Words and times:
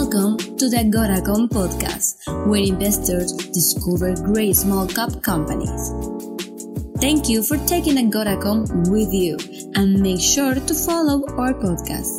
Welcome 0.00 0.36
to 0.58 0.68
the 0.68 0.76
Agoracom 0.76 1.48
podcast, 1.48 2.14
where 2.46 2.62
investors 2.62 3.32
discover 3.32 4.14
great 4.14 4.54
small 4.54 4.86
cap 4.86 5.10
companies. 5.24 5.90
Thank 7.00 7.28
you 7.28 7.42
for 7.42 7.56
taking 7.66 7.96
Agoracom 7.96 8.92
with 8.92 9.12
you 9.12 9.36
and 9.74 9.98
make 9.98 10.20
sure 10.20 10.54
to 10.54 10.72
follow 10.72 11.26
our 11.36 11.52
podcast. 11.52 12.14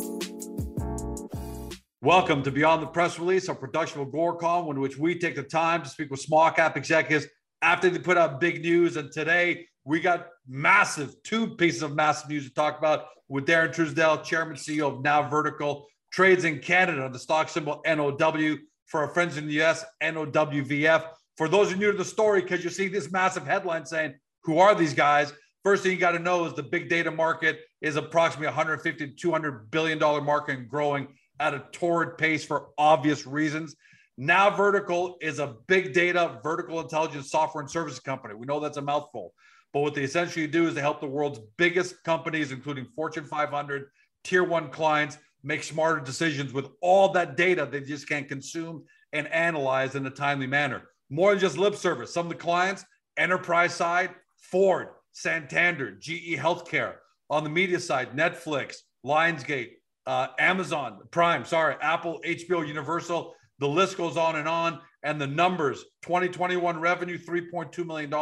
Welcome 2.02 2.42
to 2.42 2.50
Beyond 2.50 2.82
the 2.82 2.86
Press 2.86 3.18
Release, 3.18 3.48
our 3.48 3.54
production 3.54 4.02
of 4.02 4.08
Agoracom, 4.08 4.70
in 4.72 4.78
which 4.78 4.98
we 4.98 5.18
take 5.18 5.34
the 5.34 5.42
time 5.42 5.82
to 5.82 5.88
speak 5.88 6.10
with 6.10 6.20
small 6.20 6.50
cap 6.50 6.76
executives 6.76 7.28
after 7.62 7.88
they 7.88 7.98
put 7.98 8.18
out 8.18 8.42
big 8.42 8.60
news. 8.60 8.98
And 8.98 9.10
today 9.10 9.66
we 9.84 10.00
got 10.00 10.26
massive, 10.46 11.14
two 11.22 11.56
pieces 11.56 11.80
of 11.80 11.96
massive 11.96 12.28
news 12.28 12.46
to 12.46 12.52
talk 12.52 12.76
about 12.76 13.06
with 13.28 13.46
Darren 13.46 13.74
Trousdell, 13.74 14.22
Chairman 14.22 14.56
CEO 14.56 14.98
of 14.98 15.02
Now 15.02 15.26
Vertical, 15.30 15.86
trades 16.10 16.44
in 16.44 16.58
Canada, 16.58 17.08
the 17.12 17.18
stock 17.18 17.48
symbol 17.48 17.82
NOW. 17.86 18.56
For 18.86 19.02
our 19.02 19.08
friends 19.08 19.36
in 19.36 19.46
the 19.46 19.62
US, 19.62 19.84
NOWVF. 20.02 21.04
For 21.36 21.48
those 21.48 21.68
who 21.68 21.76
are 21.76 21.78
new 21.78 21.92
to 21.92 21.98
the 21.98 22.04
story, 22.04 22.42
because 22.42 22.64
you 22.64 22.70
see 22.70 22.88
this 22.88 23.12
massive 23.12 23.46
headline 23.46 23.86
saying, 23.86 24.14
Who 24.42 24.58
are 24.58 24.74
these 24.74 24.94
guys? 24.94 25.32
First 25.62 25.84
thing 25.84 25.92
you 25.92 25.98
got 25.98 26.12
to 26.12 26.18
know 26.18 26.44
is 26.46 26.54
the 26.54 26.64
big 26.64 26.88
data 26.88 27.10
market 27.10 27.60
is 27.80 27.94
approximately 27.94 28.48
150 28.48 29.06
to 29.06 29.14
200 29.14 29.70
billion 29.70 29.98
dollar 29.98 30.20
market 30.20 30.58
and 30.58 30.68
growing 30.68 31.06
at 31.38 31.54
a 31.54 31.64
torrid 31.72 32.18
pace 32.18 32.44
for 32.44 32.70
obvious 32.78 33.26
reasons. 33.26 33.76
Now 34.18 34.50
Vertical 34.50 35.16
is 35.20 35.38
a 35.38 35.54
big 35.68 35.92
data 35.92 36.40
vertical 36.42 36.80
intelligence 36.80 37.30
software 37.30 37.62
and 37.62 37.70
services 37.70 38.00
company. 38.00 38.34
We 38.34 38.46
know 38.46 38.58
that's 38.58 38.76
a 38.76 38.82
mouthful, 38.82 39.32
but 39.72 39.80
what 39.80 39.94
they 39.94 40.02
essentially 40.02 40.46
do 40.46 40.66
is 40.66 40.74
they 40.74 40.80
help 40.80 41.00
the 41.00 41.06
world's 41.06 41.40
biggest 41.56 42.02
companies, 42.04 42.52
including 42.52 42.86
Fortune 42.96 43.24
500, 43.24 43.86
tier 44.24 44.44
one 44.44 44.70
clients, 44.70 45.16
make 45.42 45.62
smarter 45.62 46.00
decisions 46.00 46.52
with 46.52 46.68
all 46.80 47.10
that 47.10 47.36
data 47.36 47.68
they 47.70 47.80
just 47.80 48.08
can't 48.08 48.28
consume 48.28 48.84
and 49.12 49.26
analyze 49.28 49.94
in 49.94 50.06
a 50.06 50.10
timely 50.10 50.46
manner. 50.46 50.82
More 51.08 51.30
than 51.30 51.40
just 51.40 51.58
lip 51.58 51.74
service. 51.74 52.14
Some 52.14 52.26
of 52.26 52.30
the 52.30 52.38
clients, 52.38 52.84
enterprise 53.16 53.74
side, 53.74 54.10
Ford, 54.36 54.88
Santander, 55.12 55.92
GE 55.92 56.36
Healthcare. 56.36 56.94
On 57.28 57.44
the 57.44 57.50
media 57.50 57.80
side, 57.80 58.16
Netflix, 58.16 58.76
Lionsgate, 59.04 59.72
uh, 60.06 60.28
Amazon, 60.38 60.98
Prime, 61.10 61.44
sorry, 61.44 61.76
Apple, 61.80 62.20
HBO, 62.24 62.66
Universal. 62.66 63.34
The 63.58 63.68
list 63.68 63.96
goes 63.96 64.16
on 64.16 64.36
and 64.36 64.48
on. 64.48 64.80
And 65.02 65.20
the 65.20 65.26
numbers 65.26 65.84
2021 66.02 66.78
revenue, 66.78 67.18
$3.2 67.18 67.86
million, 67.86 68.12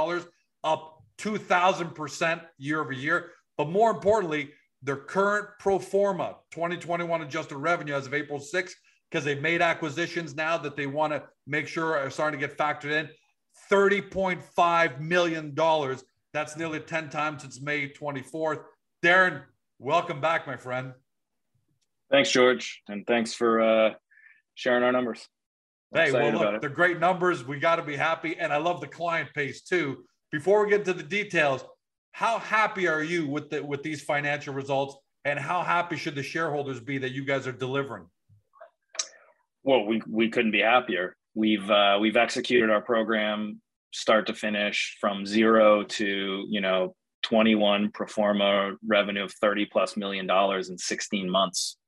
up 0.65 1.03
2,000% 1.19 2.41
year 2.59 2.81
over 2.81 2.93
year. 2.93 3.31
But 3.57 3.69
more 3.69 3.91
importantly, 3.91 4.51
their 4.83 4.97
current 4.97 5.49
pro 5.59 5.79
forma 5.79 6.37
2021 6.51 7.23
adjusted 7.23 7.57
revenue 7.57 7.95
as 7.95 8.07
of 8.07 8.15
April 8.15 8.39
6th, 8.39 8.75
because 9.11 9.25
they've 9.25 9.41
made 9.41 9.63
acquisitions 9.63 10.35
now 10.35 10.59
that 10.59 10.77
they 10.77 10.87
want 10.87 11.13
to 11.13 11.23
make 11.47 11.67
sure 11.67 11.99
are 11.99 12.11
starting 12.11 12.39
to 12.39 12.47
get 12.47 12.57
factored 12.57 12.93
in. 12.93 13.09
$30.5 13.71 15.01
million. 15.01 15.55
That's 16.33 16.57
nearly 16.57 16.81
10 16.81 17.11
times 17.11 17.43
since 17.43 17.61
May 17.61 17.89
24th. 17.89 18.63
Darren, 19.03 19.43
welcome 19.79 20.21
back, 20.21 20.47
my 20.47 20.57
friend. 20.57 20.93
Thanks, 22.11 22.31
George. 22.31 22.83
And 22.89 23.07
thanks 23.07 23.35
for 23.35 23.61
uh, 23.61 23.95
sharing 24.55 24.83
our 24.83 24.93
numbers. 24.93 25.27
I'm 25.95 26.07
hey, 26.07 26.13
well, 26.13 26.33
look, 26.33 26.61
they're 26.61 26.71
great 26.71 27.01
numbers. 27.01 27.47
We 27.47 27.59
got 27.59 27.77
to 27.77 27.83
be 27.83 27.97
happy. 27.97 28.37
And 28.39 28.53
I 28.53 28.59
love 28.59 28.81
the 28.81 28.87
client 28.87 29.31
base 29.35 29.63
too. 29.63 30.05
Before 30.31 30.65
we 30.65 30.71
get 30.71 30.85
to 30.85 30.93
the 30.93 31.03
details, 31.03 31.65
how 32.19 32.41
happy 32.41 32.89
are 32.89 33.05
you 33.05 33.29
with 33.29 33.49
the, 33.49 33.63
with 33.63 33.85
these 33.85 34.03
financial 34.03 34.53
results, 34.53 34.97
and 35.25 35.39
how 35.39 35.63
happy 35.63 35.97
should 35.97 36.17
the 36.17 36.23
shareholders 36.23 36.81
be 36.81 36.99
that 36.99 37.13
you 37.13 37.25
guys 37.25 37.47
are 37.47 37.53
delivering? 37.53 38.07
Well, 39.63 39.85
we 39.85 40.03
we 40.11 40.29
couldn't 40.29 40.51
be 40.51 40.61
happier. 40.61 41.15
We've 41.37 41.71
uh, 41.71 41.99
we've 42.01 42.17
executed 42.17 42.71
our 42.71 42.81
program 42.81 43.61
start 43.93 44.27
to 44.27 44.35
finish 44.35 44.97
from 45.01 45.25
zero 45.27 45.85
to 45.85 46.45
you 46.49 46.61
know 46.61 46.97
21 47.23 47.93
pro 47.93 48.09
forma 48.09 48.73
revenue 48.85 49.23
of 49.23 49.33
30 49.35 49.67
plus 49.67 49.97
million 49.97 50.27
dollars 50.27 50.71
in 50.71 50.77
16 50.77 51.31
months 51.31 51.79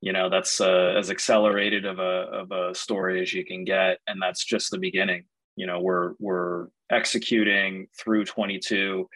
you 0.00 0.12
know 0.12 0.28
that's 0.28 0.60
uh, 0.60 0.94
as 0.98 1.10
accelerated 1.10 1.86
of 1.86 1.98
a 1.98 2.02
of 2.40 2.52
a 2.52 2.74
story 2.74 3.22
as 3.22 3.32
you 3.32 3.46
can 3.46 3.64
get 3.64 3.98
and 4.06 4.20
that's 4.20 4.44
just 4.44 4.70
the 4.70 4.78
beginning 4.78 5.24
you 5.56 5.66
know 5.66 5.80
we're 5.80 6.12
we're 6.18 6.66
executing 6.90 7.86
through 7.98 8.24
22 8.26 9.08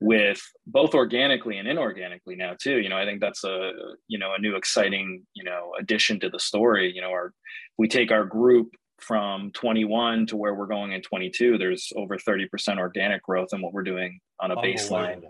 with 0.00 0.40
both 0.66 0.94
organically 0.94 1.58
and 1.58 1.68
inorganically 1.68 2.36
now 2.36 2.54
too. 2.58 2.78
You 2.78 2.88
know 2.88 2.96
i 2.96 3.04
think 3.04 3.20
that's 3.20 3.44
a 3.44 3.72
you 4.08 4.18
know 4.18 4.34
a 4.34 4.40
new 4.40 4.56
exciting 4.56 5.26
you 5.34 5.44
know 5.44 5.72
addition 5.78 6.18
to 6.20 6.30
the 6.30 6.40
story. 6.40 6.92
You 6.94 7.02
know 7.02 7.10
our 7.10 7.32
we 7.78 7.88
take 7.88 8.10
our 8.10 8.24
group 8.24 8.74
from 8.98 9.50
21 9.52 10.26
to 10.26 10.36
where 10.36 10.54
we're 10.54 10.66
going 10.66 10.92
in 10.92 11.00
22 11.00 11.56
there's 11.56 11.90
over 11.96 12.18
30% 12.18 12.76
organic 12.76 13.22
growth 13.22 13.48
in 13.54 13.62
what 13.62 13.72
we're 13.72 13.82
doing 13.82 14.20
on 14.38 14.50
a 14.50 14.56
baseline 14.56 15.22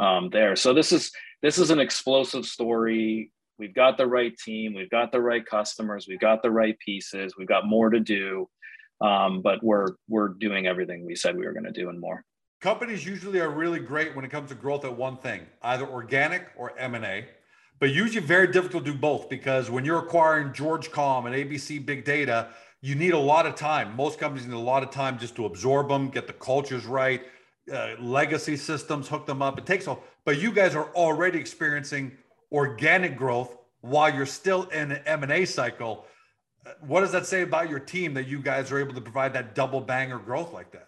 um, 0.00 0.30
there. 0.30 0.56
So 0.56 0.74
this 0.74 0.92
is 0.92 1.12
this 1.42 1.58
is 1.58 1.70
an 1.70 1.78
explosive 1.78 2.44
story. 2.44 3.30
We've 3.58 3.74
got 3.74 3.98
the 3.98 4.06
right 4.06 4.36
team 4.36 4.74
we've 4.74 4.90
got 4.90 5.10
the 5.10 5.20
right 5.20 5.44
customers 5.44 6.06
we've 6.08 6.20
got 6.20 6.42
the 6.42 6.50
right 6.50 6.78
pieces 6.78 7.34
we've 7.36 7.48
got 7.48 7.66
more 7.66 7.90
to 7.90 7.98
do 7.98 8.48
um, 9.00 9.42
but 9.42 9.62
we're 9.64 9.94
we're 10.08 10.28
doing 10.28 10.68
everything 10.68 11.04
we 11.04 11.16
said 11.16 11.36
we 11.36 11.44
were 11.44 11.52
going 11.52 11.64
to 11.64 11.72
do 11.72 11.88
and 11.88 11.98
more 11.98 12.24
companies 12.60 13.06
usually 13.06 13.40
are 13.40 13.50
really 13.50 13.78
great 13.78 14.14
when 14.16 14.24
it 14.24 14.30
comes 14.30 14.48
to 14.50 14.54
growth 14.54 14.84
at 14.84 14.96
one 14.96 15.16
thing, 15.18 15.46
either 15.62 15.86
organic 15.86 16.48
or 16.56 16.76
M&A, 16.78 17.26
but 17.78 17.90
usually 17.90 18.24
very 18.24 18.48
difficult 18.48 18.84
to 18.84 18.92
do 18.92 18.98
both 18.98 19.28
because 19.28 19.70
when 19.70 19.84
you're 19.84 19.98
acquiring 19.98 20.50
Agoracom 20.50 21.26
and 21.26 21.34
ABC 21.34 21.84
Big 21.84 22.04
Data, 22.04 22.48
you 22.80 22.94
need 22.94 23.12
a 23.12 23.18
lot 23.18 23.46
of 23.46 23.54
time. 23.54 23.94
Most 23.96 24.18
companies 24.18 24.46
need 24.46 24.54
a 24.54 24.58
lot 24.58 24.82
of 24.82 24.90
time 24.90 25.18
just 25.18 25.36
to 25.36 25.46
absorb 25.46 25.88
them, 25.88 26.08
get 26.08 26.26
the 26.26 26.32
cultures 26.32 26.86
right, 26.86 27.22
uh, 27.72 27.94
legacy 28.00 28.56
systems, 28.56 29.08
hook 29.08 29.26
them 29.26 29.42
up. 29.42 29.58
It 29.58 29.66
takes 29.66 29.86
a, 29.86 29.96
but 30.24 30.40
you 30.40 30.52
guys 30.52 30.74
are 30.74 30.92
already 30.94 31.38
experiencing 31.38 32.12
organic 32.50 33.16
growth 33.16 33.56
while 33.80 34.12
you're 34.12 34.26
still 34.26 34.64
in 34.64 34.92
an 34.92 35.02
M&A 35.06 35.44
cycle. 35.44 36.06
Uh, 36.66 36.70
what 36.80 37.00
does 37.00 37.12
that 37.12 37.26
say 37.26 37.42
about 37.42 37.70
your 37.70 37.78
team 37.78 38.14
that 38.14 38.26
you 38.26 38.40
guys 38.40 38.72
are 38.72 38.78
able 38.78 38.94
to 38.94 39.00
provide 39.00 39.32
that 39.34 39.54
double 39.54 39.80
banger 39.80 40.18
growth 40.18 40.52
like 40.52 40.72
that? 40.72 40.87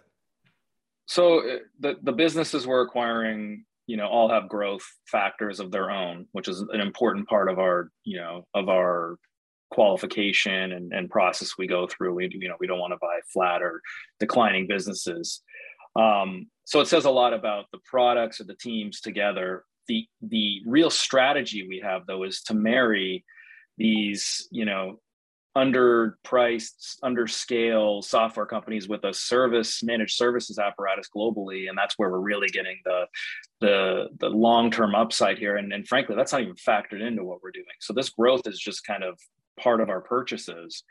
So 1.11 1.39
uh, 1.39 1.57
the 1.81 1.97
the 2.03 2.13
businesses 2.13 2.65
we're 2.65 2.83
acquiring, 2.83 3.65
you 3.85 3.97
know, 3.97 4.07
all 4.07 4.29
have 4.29 4.47
growth 4.47 4.87
factors 5.07 5.59
of 5.59 5.69
their 5.69 5.91
own, 5.91 6.25
which 6.31 6.47
is 6.47 6.61
an 6.61 6.79
important 6.79 7.27
part 7.27 7.49
of 7.49 7.59
our, 7.59 7.91
you 8.05 8.17
know, 8.17 8.47
of 8.53 8.69
our 8.69 9.17
qualification 9.71 10.71
and, 10.71 10.93
and 10.93 11.09
process 11.09 11.57
we 11.57 11.67
go 11.67 11.85
through. 11.85 12.13
We 12.13 12.29
you 12.31 12.47
know 12.47 12.55
we 12.61 12.67
don't 12.67 12.79
want 12.79 12.93
to 12.93 12.97
buy 13.01 13.19
flat 13.33 13.61
or 13.61 13.81
declining 14.21 14.67
businesses. 14.67 15.41
Um, 15.97 16.47
so 16.63 16.79
it 16.79 16.87
says 16.87 17.03
a 17.03 17.11
lot 17.11 17.33
about 17.33 17.65
the 17.73 17.79
products 17.83 18.39
or 18.39 18.45
the 18.45 18.55
teams 18.55 19.01
together. 19.01 19.65
The 19.89 20.07
the 20.21 20.61
real 20.65 20.89
strategy 20.89 21.67
we 21.67 21.81
have 21.83 22.05
though 22.07 22.23
is 22.23 22.41
to 22.43 22.53
marry 22.53 23.25
these 23.77 24.47
you 24.49 24.63
know 24.63 25.01
underpriced, 25.55 26.99
underscale 27.03 28.03
software 28.03 28.45
companies 28.45 28.87
with 28.87 29.03
a 29.03 29.13
service 29.13 29.83
managed 29.83 30.15
services 30.15 30.57
apparatus 30.57 31.07
globally, 31.15 31.67
and 31.67 31.77
that's 31.77 31.95
where 31.97 32.09
we're 32.09 32.19
really 32.19 32.47
getting 32.47 32.79
the 32.85 33.05
the 33.59 34.07
the 34.19 34.29
long 34.29 34.71
term 34.71 34.95
upside 34.95 35.37
here. 35.37 35.57
And, 35.57 35.73
and 35.73 35.87
frankly, 35.87 36.15
that's 36.15 36.31
not 36.31 36.41
even 36.41 36.55
factored 36.55 37.05
into 37.05 37.23
what 37.23 37.43
we're 37.43 37.51
doing. 37.51 37.65
So 37.79 37.93
this 37.93 38.09
growth 38.09 38.47
is 38.47 38.59
just 38.59 38.85
kind 38.85 39.03
of 39.03 39.19
part 39.59 39.81
of 39.81 39.89
our 39.89 40.01
purchases. 40.01 40.83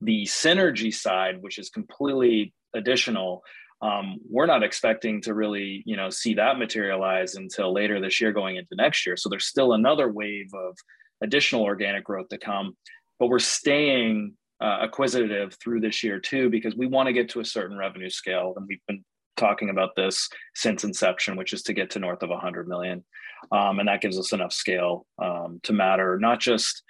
The 0.00 0.24
synergy 0.24 0.92
side, 0.92 1.42
which 1.42 1.58
is 1.58 1.70
completely 1.70 2.52
additional, 2.74 3.42
um, 3.82 4.18
we're 4.28 4.46
not 4.46 4.62
expecting 4.62 5.20
to 5.22 5.34
really 5.34 5.82
you 5.84 5.96
know 5.96 6.08
see 6.08 6.34
that 6.34 6.58
materialize 6.58 7.34
until 7.34 7.72
later 7.72 8.00
this 8.00 8.20
year 8.20 8.32
going 8.32 8.56
into 8.56 8.74
next 8.74 9.04
year 9.04 9.18
so 9.18 9.28
there's 9.28 9.44
still 9.44 9.74
another 9.74 10.10
wave 10.10 10.48
of 10.54 10.78
additional 11.22 11.62
organic 11.62 12.04
growth 12.04 12.28
to 12.28 12.38
come 12.38 12.76
but 13.18 13.28
we're 13.28 13.38
staying 13.38 14.34
uh, 14.60 14.78
acquisitive 14.82 15.54
through 15.62 15.80
this 15.80 16.02
year 16.02 16.18
too 16.18 16.48
because 16.48 16.74
we 16.76 16.86
want 16.86 17.06
to 17.06 17.12
get 17.12 17.28
to 17.28 17.40
a 17.40 17.44
certain 17.44 17.76
revenue 17.76 18.08
scale 18.08 18.54
and 18.56 18.66
we've 18.68 18.84
been 18.88 19.04
talking 19.36 19.68
about 19.68 19.94
this 19.96 20.28
since 20.54 20.82
inception 20.82 21.36
which 21.36 21.52
is 21.52 21.62
to 21.62 21.74
get 21.74 21.90
to 21.90 21.98
north 21.98 22.22
of 22.22 22.30
100 22.30 22.66
million. 22.66 23.04
Um, 23.52 23.78
and 23.80 23.88
that 23.88 24.00
gives 24.00 24.18
us 24.18 24.32
enough 24.32 24.52
scale 24.52 25.06
um, 25.22 25.60
to 25.64 25.72
matter 25.72 26.18
not 26.18 26.40
just 26.40 26.82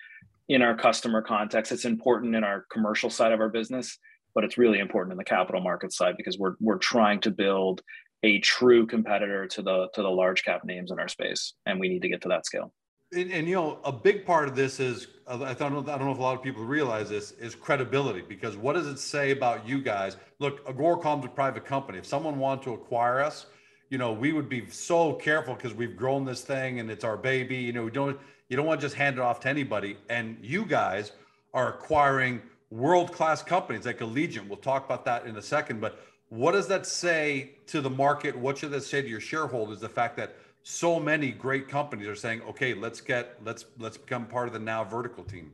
in 0.49 0.63
our 0.63 0.77
customer 0.77 1.23
context 1.23 1.73
it's 1.73 1.85
important 1.85 2.37
in 2.37 2.45
our 2.45 2.67
commercial 2.71 3.11
side 3.11 3.33
of 3.33 3.41
our 3.41 3.49
business 3.49 3.99
but 4.35 4.45
it's 4.45 4.59
really 4.59 4.79
important 4.79 5.13
in 5.13 5.19
the 5.19 5.25
capital 5.25 5.61
market 5.61 5.93
side 5.93 6.15
because 6.17 6.39
we're 6.39 6.55
we're 6.61 6.79
trying 6.79 7.21
to 7.21 7.33
build 7.33 7.83
a 8.23 8.39
true 8.41 8.87
competitor 8.87 9.47
to 9.49 9.61
the 9.61 9.89
to 9.95 10.03
the 10.03 10.09
large 10.09 10.45
cap 10.45 10.65
names 10.65 10.93
in 10.93 11.01
our 11.01 11.09
space 11.09 11.55
and 11.67 11.81
we 11.81 11.89
need 11.89 12.03
to 12.03 12.09
get 12.09 12.21
to 12.23 12.29
that 12.29 12.47
scale 12.47 12.73
and, 13.13 13.31
and, 13.31 13.49
you 13.49 13.55
know, 13.55 13.79
a 13.85 13.93
big 13.93 14.27
part 14.27 14.49
of 14.49 14.57
this 14.57 14.81
is 14.81 15.07
I 15.29 15.55
don't 15.55 15.73
know. 15.73 15.93
I 15.93 15.99
don't 15.99 16.07
know 16.07 16.13
if 16.13 16.19
a 16.19 16.23
lot 16.23 16.37
of 16.37 16.43
people 16.43 16.65
realize 16.65 17.09
this 17.09 17.33
is 17.33 17.55
credibility 17.57 18.23
because 18.23 18.57
what 18.57 18.75
does 18.75 18.87
it 18.87 18.99
say 18.99 19.33
about 19.33 19.67
you 19.67 19.83
guys? 19.83 20.17
Look, 20.39 20.65
Agoracom's 20.69 21.25
a 21.25 21.29
private 21.29 21.65
company. 21.65 21.99
If 21.99 22.07
someone 22.07 22.39
wanted 22.39 22.63
to 22.65 22.75
acquire 22.75 23.21
us, 23.21 23.47
you 23.91 23.99
know, 23.99 24.13
we 24.13 24.33
would 24.33 24.49
be 24.49 24.69
so 24.71 25.15
careful 25.15 25.55
because 25.55 25.75
we've 25.75 25.97
grown 25.97 26.25
this 26.25 26.43
thing 26.43 26.79
and 26.79 26.89
it's 26.91 27.03
our 27.03 27.17
baby. 27.17 27.57
You 27.57 27.73
know, 27.73 27.85
we 27.85 27.91
don't 27.91 28.19
you 28.49 28.57
don't 28.57 28.67
want 28.67 28.81
to 28.81 28.87
just 28.87 28.95
hand 28.95 29.17
it 29.17 29.21
off 29.21 29.41
to 29.41 29.49
anybody. 29.49 29.97
And 30.09 30.39
you 30.41 30.65
guys 30.65 31.13
are 31.55 31.71
acquiring 31.71 32.41
world 32.71 33.13
class 33.13 33.43
companies 33.43 33.85
like 33.87 33.99
Allegiant. 33.99 34.47
We'll 34.47 34.59
talk 34.59 34.85
about 34.85 35.05
that 35.07 35.27
in 35.27 35.37
a 35.37 35.43
second. 35.43 35.81
But 35.81 36.01
what 36.29 36.53
does 36.53 36.69
that 36.69 36.87
say 36.87 37.57
to 37.67 37.81
the 37.81 37.91
market? 37.91 38.37
What 38.37 38.59
should 38.59 38.71
that 38.73 38.83
say 38.83 39.03
to 39.03 39.09
your 39.09 39.21
shareholders? 39.21 39.81
The 39.81 39.89
fact 39.89 40.17
that 40.19 40.37
so 40.69 40.99
many 40.99 41.31
great 41.31 41.69
companies 41.69 42.09
are 42.09 42.17
saying, 42.17 42.43
okay, 42.43 42.75
let's 42.75 43.01
get 43.01 43.39
let's 43.45 43.67
let's 43.79 43.97
become 43.97 44.27
part 44.27 44.49
of 44.49 44.53
the 44.53 44.59
now 44.59 44.83
vertical 44.83 45.23
team. 45.23 45.53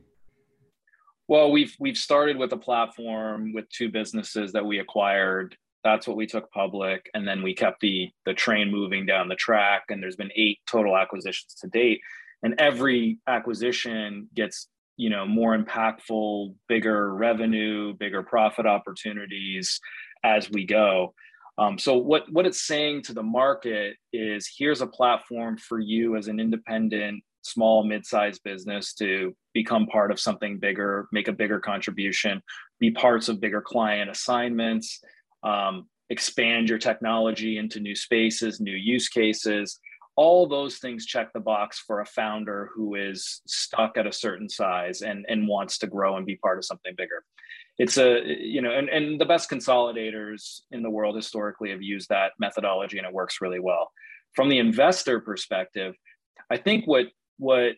Well, 1.27 1.51
we've 1.51 1.75
we've 1.79 1.97
started 1.97 2.35
with 2.35 2.51
a 2.51 2.57
platform 2.57 3.53
with 3.53 3.69
two 3.69 3.91
businesses 3.91 4.51
that 4.53 4.65
we 4.65 4.79
acquired. 4.79 5.55
That's 5.83 6.07
what 6.07 6.17
we 6.17 6.25
took 6.25 6.51
public, 6.51 7.11
and 7.13 7.27
then 7.27 7.43
we 7.43 7.53
kept 7.53 7.81
the 7.81 8.09
the 8.25 8.33
train 8.33 8.71
moving 8.71 9.05
down 9.05 9.27
the 9.27 9.35
track. 9.35 9.83
And 9.89 10.01
there's 10.01 10.15
been 10.15 10.31
eight 10.35 10.57
total 10.67 10.97
acquisitions 10.97 11.53
to 11.61 11.67
date, 11.67 12.01
and 12.41 12.55
every 12.57 13.19
acquisition 13.27 14.29
gets 14.33 14.67
you 14.97 15.11
know 15.11 15.27
more 15.27 15.55
impactful, 15.55 16.55
bigger 16.67 17.13
revenue, 17.13 17.93
bigger 17.93 18.23
profit 18.23 18.65
opportunities 18.65 19.79
as 20.23 20.49
we 20.49 20.65
go. 20.65 21.13
Um, 21.57 21.77
so 21.77 21.97
what 21.97 22.23
what 22.31 22.45
it's 22.47 22.65
saying 22.65 23.03
to 23.03 23.13
the 23.13 23.23
market 23.23 23.95
is 24.11 24.49
here's 24.57 24.81
a 24.81 24.87
platform 24.87 25.57
for 25.57 25.79
you 25.79 26.15
as 26.15 26.27
an 26.27 26.39
independent 26.39 27.23
small 27.43 27.83
mid-sized 27.83 28.41
business 28.43 28.93
to 28.93 29.35
become 29.53 29.85
part 29.85 30.11
of 30.11 30.19
something 30.19 30.57
bigger 30.57 31.07
make 31.11 31.27
a 31.27 31.33
bigger 31.33 31.59
contribution 31.59 32.41
be 32.79 32.89
parts 32.89 33.27
of 33.27 33.41
bigger 33.41 33.61
client 33.61 34.09
assignments 34.09 35.01
um, 35.43 35.87
expand 36.09 36.69
your 36.69 36.77
technology 36.77 37.57
into 37.57 37.79
new 37.79 37.95
spaces 37.95 38.59
new 38.59 38.75
use 38.75 39.09
cases. 39.09 39.79
All 40.15 40.47
those 40.47 40.77
things 40.77 41.07
check 41.07 41.33
the 41.33 41.39
box 41.39 41.79
for 41.79 42.01
a 42.01 42.05
founder 42.05 42.69
who 42.75 42.93
is 42.93 43.41
stuck 43.47 43.97
at 43.97 44.05
a 44.05 44.13
certain 44.13 44.47
size 44.47 45.01
and 45.01 45.25
and 45.27 45.47
wants 45.47 45.79
to 45.79 45.87
grow 45.87 46.17
and 46.17 46.25
be 46.25 46.35
part 46.35 46.57
of 46.59 46.65
something 46.65 46.93
bigger 46.95 47.23
it's 47.79 47.97
a 47.97 48.21
you 48.39 48.61
know 48.61 48.71
and, 48.71 48.89
and 48.89 49.19
the 49.19 49.25
best 49.25 49.49
consolidators 49.49 50.61
in 50.71 50.83
the 50.83 50.89
world 50.89 51.15
historically 51.15 51.71
have 51.71 51.81
used 51.81 52.09
that 52.09 52.31
methodology 52.39 52.97
and 52.97 53.07
it 53.07 53.13
works 53.13 53.41
really 53.41 53.59
well 53.59 53.91
from 54.35 54.49
the 54.49 54.59
investor 54.59 55.19
perspective 55.19 55.95
i 56.51 56.57
think 56.57 56.85
what 56.85 57.07
what 57.37 57.73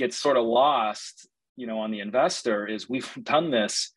gets 0.00 0.16
sort 0.16 0.38
of 0.38 0.44
lost, 0.44 1.28
you 1.56 1.66
know, 1.66 1.78
on 1.78 1.90
the 1.90 2.00
investor 2.00 2.66
is 2.66 2.88
we've 2.88 3.12
done 3.22 3.50
this. 3.50 3.92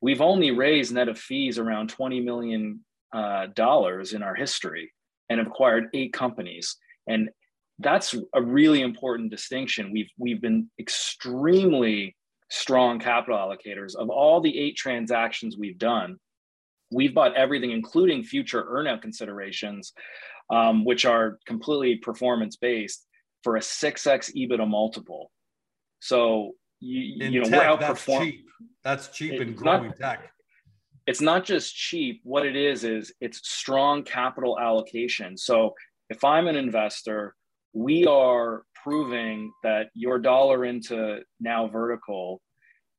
We've 0.00 0.22
only 0.22 0.50
raised 0.50 0.92
net 0.92 1.08
of 1.08 1.18
fees 1.18 1.58
around 1.58 1.88
twenty 1.88 2.20
million 2.20 2.80
uh, 3.14 3.46
dollars 3.54 4.14
in 4.14 4.22
our 4.22 4.34
history 4.34 4.92
and 5.28 5.40
acquired 5.40 5.88
eight 5.94 6.12
companies, 6.12 6.76
and 7.06 7.28
that's 7.78 8.14
a 8.34 8.42
really 8.42 8.80
important 8.80 9.30
distinction. 9.30 9.92
We've 9.92 10.10
we've 10.18 10.40
been 10.40 10.68
extremely 10.80 12.16
strong 12.52 12.98
capital 12.98 13.38
allocators 13.38 13.96
of 13.96 14.10
all 14.10 14.38
the 14.42 14.58
eight 14.58 14.76
transactions 14.76 15.56
we've 15.56 15.78
done. 15.78 16.18
We've 16.90 17.14
bought 17.14 17.34
everything, 17.34 17.70
including 17.70 18.22
future 18.22 18.62
earnout 18.64 19.00
considerations, 19.00 19.94
um, 20.50 20.84
which 20.84 21.06
are 21.06 21.38
completely 21.46 21.96
performance 21.96 22.56
based 22.56 23.06
for 23.42 23.56
a 23.56 23.60
6x 23.60 24.36
EBITDA 24.36 24.68
multiple. 24.68 25.30
So 26.00 26.52
you, 26.80 27.30
you 27.30 27.40
know, 27.40 27.48
tech, 27.48 27.52
we're 27.52 27.76
outperforming. 27.76 27.78
That's 27.80 28.18
cheap. 28.18 28.46
That's 28.84 29.08
cheap 29.08 29.40
in 29.40 29.54
growing 29.54 29.86
not, 29.86 29.96
tech. 29.96 30.30
It's 31.06 31.22
not 31.22 31.46
just 31.46 31.74
cheap. 31.74 32.20
What 32.22 32.44
it 32.44 32.54
is 32.54 32.84
is 32.84 33.14
it's 33.22 33.48
strong 33.48 34.02
capital 34.02 34.58
allocation. 34.60 35.38
So 35.38 35.72
if 36.10 36.22
I'm 36.22 36.48
an 36.48 36.56
investor, 36.56 37.34
we 37.72 38.04
are 38.04 38.64
proving 38.82 39.52
that 39.62 39.88
your 39.94 40.18
dollar 40.18 40.64
into 40.64 41.20
now 41.40 41.68
vertical 41.68 42.40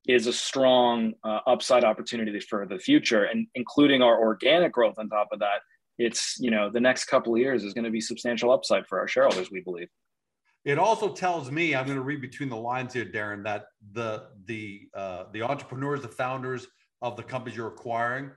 is 0.07 0.27
a 0.27 0.33
strong 0.33 1.13
uh, 1.23 1.39
upside 1.47 1.83
opportunity 1.83 2.39
for 2.39 2.65
the 2.65 2.77
future 2.77 3.23
and 3.25 3.47
including 3.55 4.01
our 4.01 4.19
organic 4.19 4.71
growth 4.71 4.95
on 4.97 5.07
top 5.09 5.29
of 5.31 5.39
that 5.39 5.61
it's 5.97 6.37
you 6.39 6.51
know 6.51 6.69
the 6.69 6.79
next 6.79 7.05
couple 7.05 7.33
of 7.33 7.39
years 7.39 7.63
is 7.63 7.73
going 7.73 7.85
to 7.85 7.91
be 7.91 8.01
substantial 8.01 8.51
upside 8.51 8.85
for 8.87 8.99
our 8.99 9.07
shareholders 9.07 9.49
we 9.51 9.61
believe 9.61 9.87
it 10.65 10.79
also 10.79 11.13
tells 11.13 11.51
me 11.51 11.75
I'm 11.75 11.85
going 11.85 11.97
to 11.97 12.03
read 12.03 12.21
between 12.21 12.49
the 12.49 12.55
lines 12.55 12.93
here, 12.93 13.05
Darren, 13.05 13.43
that 13.43 13.65
the 13.91 14.27
the 14.45 14.87
uh, 14.95 15.25
the 15.33 15.41
entrepreneurs, 15.41 16.01
the 16.01 16.07
founders 16.07 16.67
of 17.01 17.17
the 17.17 17.23
companies 17.23 17.57
you're 17.57 17.67
acquiring, 17.67 18.31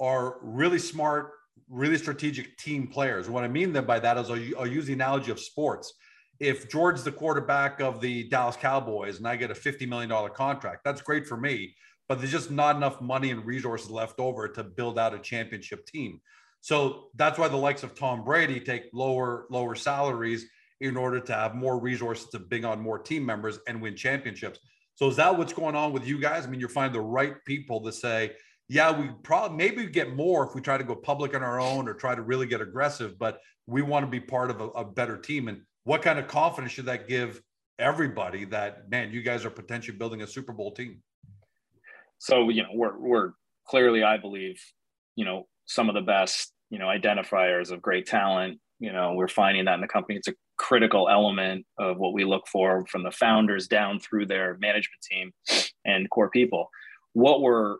are 0.00 0.38
really 0.40 0.78
smart, 0.78 1.32
really 1.68 1.98
strategic 1.98 2.56
team 2.56 2.86
players. 2.86 3.28
What 3.28 3.44
I 3.44 3.48
mean 3.48 3.72
then 3.74 3.84
by 3.84 3.98
that 4.00 4.16
is 4.16 4.30
I'll, 4.30 4.66
use 4.66 4.86
the 4.86 4.94
analogy 4.94 5.30
of 5.30 5.38
sports. 5.38 5.92
If 6.38 6.68
George's 6.68 7.04
the 7.04 7.12
quarterback 7.12 7.80
of 7.80 8.00
the 8.00 8.28
Dallas 8.28 8.56
Cowboys 8.56 9.18
and 9.18 9.26
I 9.26 9.36
get 9.36 9.50
a 9.50 9.54
$50 9.54 9.88
million 9.88 10.10
contract, 10.34 10.84
that's 10.84 11.00
great 11.00 11.26
for 11.26 11.36
me, 11.36 11.74
but 12.08 12.18
there's 12.18 12.32
just 12.32 12.50
not 12.50 12.76
enough 12.76 13.00
money 13.00 13.30
and 13.30 13.44
resources 13.44 13.90
left 13.90 14.20
over 14.20 14.48
to 14.48 14.62
build 14.64 14.98
out 14.98 15.14
a 15.14 15.18
championship 15.18 15.86
team. 15.86 16.20
So 16.60 17.10
that's 17.14 17.38
why 17.38 17.48
the 17.48 17.56
likes 17.56 17.82
of 17.82 17.94
Tom 17.94 18.24
Brady 18.24 18.60
take 18.60 18.84
lower 18.92 19.46
lower 19.50 19.74
salaries 19.74 20.46
in 20.80 20.96
order 20.96 21.20
to 21.20 21.32
have 21.32 21.54
more 21.54 21.78
resources 21.78 22.28
to 22.30 22.38
bring 22.38 22.64
on 22.64 22.80
more 22.80 22.98
team 22.98 23.24
members 23.24 23.58
and 23.66 23.80
win 23.80 23.96
championships. 23.96 24.58
So 24.94 25.08
is 25.08 25.16
that 25.16 25.36
what's 25.36 25.52
going 25.52 25.74
on 25.74 25.92
with 25.92 26.06
you 26.06 26.18
guys? 26.18 26.46
I 26.46 26.50
mean, 26.50 26.60
you're 26.60 26.68
finding 26.68 27.00
the 27.00 27.06
right 27.06 27.36
people 27.44 27.82
to 27.82 27.92
say, 27.92 28.32
yeah, 28.68 28.98
we 28.98 29.10
probably 29.22 29.56
maybe 29.56 29.86
get 29.86 30.14
more 30.14 30.46
if 30.46 30.54
we 30.54 30.60
try 30.60 30.76
to 30.76 30.84
go 30.84 30.94
public 30.94 31.34
on 31.34 31.42
our 31.42 31.60
own 31.60 31.88
or 31.88 31.94
try 31.94 32.14
to 32.14 32.22
really 32.22 32.46
get 32.46 32.60
aggressive, 32.60 33.18
but 33.18 33.38
we 33.66 33.82
want 33.82 34.04
to 34.04 34.10
be 34.10 34.20
part 34.20 34.50
of 34.50 34.60
a, 34.60 34.68
a 34.70 34.84
better 34.84 35.16
team. 35.16 35.48
And 35.48 35.62
what 35.86 36.02
kind 36.02 36.18
of 36.18 36.26
confidence 36.26 36.72
should 36.72 36.86
that 36.86 37.08
give 37.08 37.40
everybody 37.78 38.44
that 38.46 38.90
man, 38.90 39.12
you 39.12 39.22
guys 39.22 39.44
are 39.44 39.50
potentially 39.50 39.96
building 39.96 40.20
a 40.20 40.26
Super 40.26 40.52
Bowl 40.52 40.72
team? 40.72 41.00
So 42.18 42.48
you 42.48 42.64
know, 42.64 42.70
we're 42.74 42.98
we're 42.98 43.32
clearly, 43.68 44.02
I 44.02 44.16
believe, 44.18 44.60
you 45.14 45.24
know, 45.24 45.46
some 45.66 45.88
of 45.88 45.94
the 45.94 46.00
best 46.00 46.52
you 46.70 46.80
know 46.80 46.86
identifiers 46.86 47.70
of 47.70 47.80
great 47.80 48.06
talent. 48.06 48.58
You 48.80 48.92
know 48.92 49.14
we're 49.14 49.28
finding 49.28 49.64
that 49.66 49.74
in 49.74 49.80
the 49.80 49.86
company. 49.86 50.16
It's 50.16 50.26
a 50.26 50.34
critical 50.58 51.08
element 51.08 51.64
of 51.78 51.98
what 51.98 52.12
we 52.12 52.24
look 52.24 52.48
for 52.48 52.84
from 52.86 53.04
the 53.04 53.12
founders 53.12 53.68
down 53.68 54.00
through 54.00 54.26
their 54.26 54.56
management 54.58 55.02
team 55.02 55.32
and 55.84 56.10
core 56.10 56.30
people. 56.30 56.68
What 57.12 57.42
we're 57.42 57.76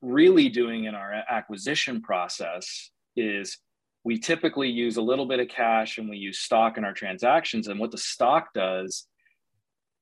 really 0.00 0.48
doing 0.48 0.84
in 0.84 0.94
our 0.94 1.12
acquisition 1.28 2.02
process 2.02 2.90
is 3.16 3.58
we 4.04 4.18
typically 4.18 4.68
use 4.68 4.96
a 4.96 5.02
little 5.02 5.26
bit 5.26 5.40
of 5.40 5.48
cash 5.48 5.98
and 5.98 6.08
we 6.08 6.16
use 6.16 6.40
stock 6.40 6.76
in 6.76 6.84
our 6.84 6.92
transactions. 6.92 7.68
And 7.68 7.78
what 7.78 7.92
the 7.92 7.98
stock 7.98 8.48
does 8.54 9.06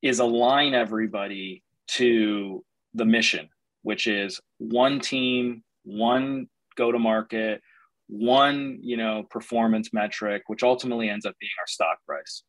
is 0.02 0.18
align 0.18 0.74
everybody 0.74 1.62
to 1.88 2.64
the 2.94 3.04
mission 3.04 3.48
which 3.82 4.06
is 4.06 4.40
one 4.58 5.00
team 5.00 5.62
one 5.84 6.46
go 6.76 6.92
to 6.92 6.98
market 6.98 7.60
one 8.08 8.78
you 8.82 8.96
know 8.96 9.24
performance 9.30 9.90
metric 9.92 10.42
which 10.48 10.62
ultimately 10.62 11.08
ends 11.08 11.24
up 11.24 11.34
being 11.40 11.50
our 11.60 11.66
stock 11.66 11.98
price. 12.06 12.42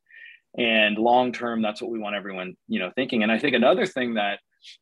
And 0.57 0.97
long 0.97 1.31
term 1.31 1.61
that's 1.61 1.81
what 1.81 1.91
we 1.91 1.99
want 1.99 2.15
everyone 2.15 2.55
you 2.67 2.79
know 2.79 2.91
thinking. 2.95 3.23
And 3.23 3.31
i 3.31 3.37
think 3.37 3.55
another 3.55 3.85
thing 3.85 4.15
that 4.15 4.39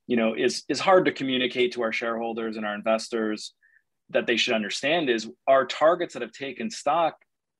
you 0.07 0.17
know 0.17 0.33
is 0.33 0.63
is 0.69 0.79
hard 0.79 1.05
to 1.05 1.11
communicate 1.11 1.73
to 1.73 1.83
our 1.83 1.91
shareholders 1.91 2.57
and 2.57 2.65
our 2.65 2.75
investors 2.75 3.53
that 4.11 4.25
they 4.25 4.37
should 4.37 4.53
understand 4.53 5.09
is 5.09 5.29
our 5.47 5.65
targets 5.65 6.13
that 6.13 6.21
have 6.21 6.31
taken 6.31 6.69
stock 6.69 7.15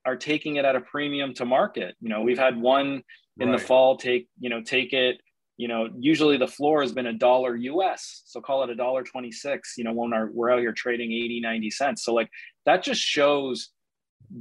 are 0.06 0.16
taking 0.16 0.56
it 0.56 0.66
at 0.66 0.76
a 0.76 0.82
premium 0.82 1.34
to 1.36 1.46
market. 1.46 1.96
You 2.02 2.10
know 2.10 2.22
we've 2.22 2.40
had 2.40 2.60
one 2.60 3.04
in 3.40 3.50
right. 3.50 3.60
the 3.60 3.64
fall 3.64 3.98
take 3.98 4.28
you 4.40 4.50
know 4.50 4.62
take 4.62 4.94
it 4.94 5.18
you 5.58 5.68
know 5.68 5.90
usually 5.98 6.38
the 6.38 6.48
floor 6.48 6.82
has 6.82 6.92
been 6.92 7.08
a 7.08 7.14
dollar 7.14 7.58
us 7.58 8.24
so 8.26 8.42
call 8.42 8.64
it 8.64 8.70
a 8.70 8.76
dollar 8.76 9.04
26 9.04 9.74
you 9.78 9.84
know 9.84 9.94
when 9.94 10.14
our, 10.14 10.30
we're 10.32 10.52
out 10.52 10.60
here 10.60 10.74
trading 10.74 11.12
80 11.12 11.42
90 11.42 11.72
cents. 11.72 12.04
So 12.04 12.14
like 12.14 12.30
that 12.66 12.84
just 12.84 13.02
shows 13.02 13.70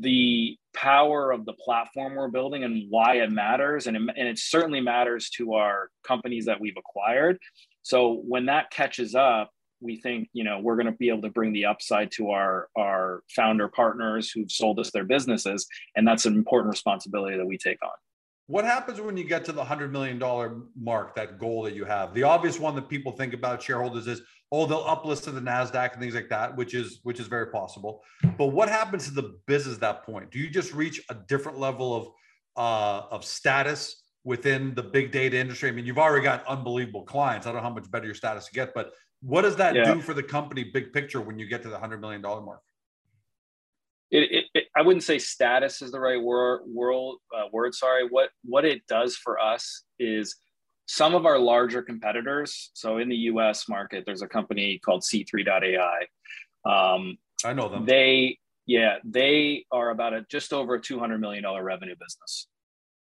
the 0.00 0.56
power 0.74 1.32
of 1.32 1.44
the 1.44 1.54
platform 1.54 2.14
we're 2.14 2.28
building 2.28 2.62
and 2.62 2.84
why 2.90 3.14
it 3.16 3.30
matters 3.30 3.86
and 3.86 3.96
it, 3.96 4.02
and 4.16 4.28
it 4.28 4.38
certainly 4.38 4.80
matters 4.80 5.30
to 5.30 5.54
our 5.54 5.90
companies 6.06 6.44
that 6.44 6.60
we've 6.60 6.76
acquired. 6.76 7.38
So 7.82 8.22
when 8.26 8.46
that 8.46 8.70
catches 8.70 9.14
up 9.14 9.50
we 9.80 9.96
think 9.96 10.28
you 10.32 10.44
know 10.44 10.58
we're 10.60 10.76
going 10.76 10.86
to 10.86 10.92
be 10.92 11.08
able 11.08 11.22
to 11.22 11.30
bring 11.30 11.52
the 11.52 11.64
upside 11.64 12.10
to 12.12 12.30
our 12.30 12.68
our 12.76 13.22
founder 13.34 13.68
partners 13.68 14.30
who've 14.30 14.50
sold 14.50 14.78
us 14.78 14.90
their 14.90 15.04
businesses 15.04 15.66
and 15.96 16.06
that's 16.06 16.26
an 16.26 16.34
important 16.34 16.70
responsibility 16.70 17.36
that 17.36 17.46
we 17.46 17.56
take 17.56 17.82
on 17.82 17.90
what 18.48 18.64
happens 18.64 18.98
when 18.98 19.14
you 19.18 19.24
get 19.24 19.44
to 19.44 19.52
the 19.52 19.62
$100 19.62 19.90
million 19.90 20.18
mark, 20.74 21.14
that 21.14 21.38
goal 21.38 21.62
that 21.64 21.74
you 21.74 21.84
have? 21.84 22.14
The 22.14 22.22
obvious 22.22 22.58
one 22.58 22.74
that 22.76 22.88
people 22.88 23.12
think 23.12 23.34
about 23.34 23.62
shareholders 23.62 24.06
is, 24.06 24.22
oh, 24.50 24.64
they'll 24.64 24.84
uplist 24.84 25.24
to 25.24 25.30
the 25.30 25.40
NASDAQ 25.40 25.92
and 25.92 26.00
things 26.00 26.14
like 26.14 26.30
that, 26.30 26.56
which 26.56 26.74
is 26.74 27.00
which 27.02 27.20
is 27.20 27.26
very 27.26 27.48
possible. 27.48 28.02
But 28.38 28.46
what 28.46 28.70
happens 28.70 29.04
to 29.04 29.10
the 29.10 29.38
business 29.46 29.74
at 29.74 29.80
that 29.82 30.02
point? 30.02 30.30
Do 30.30 30.38
you 30.38 30.48
just 30.48 30.72
reach 30.72 31.02
a 31.10 31.14
different 31.28 31.58
level 31.58 31.94
of 31.94 32.08
uh, 32.56 33.06
of 33.10 33.22
status 33.22 34.02
within 34.24 34.74
the 34.74 34.82
big 34.82 35.12
data 35.12 35.36
industry? 35.36 35.68
I 35.68 35.72
mean, 35.72 35.84
you've 35.84 35.98
already 35.98 36.24
got 36.24 36.46
unbelievable 36.46 37.02
clients. 37.02 37.46
I 37.46 37.52
don't 37.52 37.58
know 37.62 37.68
how 37.68 37.74
much 37.74 37.90
better 37.90 38.06
your 38.06 38.14
status 38.14 38.46
to 38.46 38.52
get, 38.52 38.72
but 38.74 38.92
what 39.20 39.42
does 39.42 39.56
that 39.56 39.74
yeah. 39.74 39.94
do 39.94 40.00
for 40.00 40.14
the 40.14 40.22
company 40.22 40.64
big 40.64 40.92
picture 40.92 41.20
when 41.20 41.38
you 41.38 41.46
get 41.46 41.62
to 41.62 41.68
the 41.68 41.78
$100 41.78 42.00
million 42.00 42.22
mark? 42.22 42.60
it, 44.10 44.32
it, 44.32 44.44
it, 44.54 44.64
I 44.74 44.82
wouldn't 44.82 45.02
say 45.02 45.18
status 45.18 45.82
is 45.82 45.92
the 45.92 46.00
right 46.00 46.20
word, 46.22 46.62
world, 46.66 47.18
uh, 47.36 47.48
word. 47.52 47.74
Sorry. 47.74 48.06
What, 48.08 48.30
what 48.42 48.64
it 48.64 48.86
does 48.86 49.16
for 49.16 49.38
us 49.38 49.84
is 49.98 50.36
some 50.86 51.14
of 51.14 51.26
our 51.26 51.38
larger 51.38 51.82
competitors. 51.82 52.70
So 52.72 52.98
in 52.98 53.08
the 53.08 53.16
U.S. 53.16 53.68
market, 53.68 54.04
there's 54.06 54.22
a 54.22 54.28
company 54.28 54.80
called 54.82 55.02
C3.ai. 55.02 56.06
Um, 56.64 57.18
I 57.44 57.52
know 57.52 57.68
them. 57.68 57.84
They 57.84 58.38
yeah, 58.66 58.96
they 59.04 59.64
are 59.72 59.90
about 59.90 60.12
a 60.12 60.26
just 60.30 60.52
over 60.52 60.74
a 60.74 60.80
two 60.80 60.98
hundred 60.98 61.20
million 61.20 61.42
dollar 61.42 61.62
revenue 61.62 61.94
business. 61.94 62.48